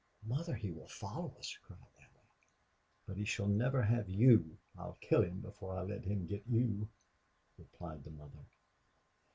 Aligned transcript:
"Mother, 0.25 0.55
he 0.55 0.71
will 0.71 0.87
follow 0.87 1.35
us!" 1.37 1.55
cried 1.61 1.77
Allie. 1.99 2.07
"But 3.05 3.17
he 3.17 3.23
shall 3.23 3.45
never 3.45 3.83
have 3.83 4.09
you. 4.09 4.57
I'll 4.75 4.97
kill 4.99 5.21
him 5.21 5.41
before 5.41 5.77
I 5.77 5.83
let 5.83 6.05
him 6.05 6.25
get 6.25 6.41
you," 6.47 6.89
replied 7.59 8.03
the 8.03 8.09
mother. 8.09 8.45